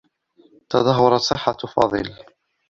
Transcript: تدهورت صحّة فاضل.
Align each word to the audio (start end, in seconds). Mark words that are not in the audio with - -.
تدهورت 0.69 1.21
صحّة 1.21 1.57
فاضل. 1.75 2.09